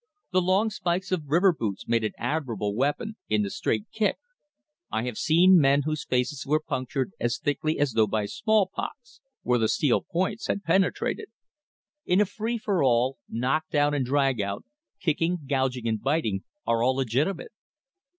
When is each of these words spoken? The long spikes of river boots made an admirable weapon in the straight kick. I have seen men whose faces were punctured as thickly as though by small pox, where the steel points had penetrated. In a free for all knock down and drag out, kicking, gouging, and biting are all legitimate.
The 0.31 0.41
long 0.41 0.71
spikes 0.71 1.11
of 1.11 1.27
river 1.29 1.53
boots 1.53 1.87
made 1.87 2.03
an 2.03 2.13
admirable 2.17 2.73
weapon 2.75 3.17
in 3.29 3.43
the 3.43 3.51
straight 3.51 3.85
kick. 3.91 4.17
I 4.91 5.03
have 5.03 5.15
seen 5.15 5.59
men 5.59 5.83
whose 5.83 6.05
faces 6.05 6.43
were 6.43 6.59
punctured 6.59 7.11
as 7.19 7.37
thickly 7.37 7.77
as 7.77 7.91
though 7.91 8.07
by 8.07 8.25
small 8.25 8.71
pox, 8.73 9.21
where 9.43 9.59
the 9.59 9.67
steel 9.67 10.01
points 10.01 10.47
had 10.47 10.63
penetrated. 10.63 11.27
In 12.03 12.19
a 12.19 12.25
free 12.25 12.57
for 12.57 12.83
all 12.83 13.19
knock 13.29 13.69
down 13.69 13.93
and 13.93 14.03
drag 14.03 14.41
out, 14.41 14.65
kicking, 14.99 15.37
gouging, 15.45 15.87
and 15.87 16.01
biting 16.01 16.45
are 16.65 16.81
all 16.81 16.95
legitimate. 16.95 17.51